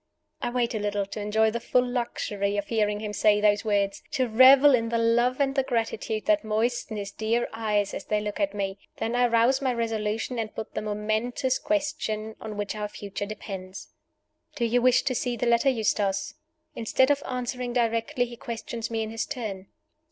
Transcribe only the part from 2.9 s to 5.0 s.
him say those words to revel in the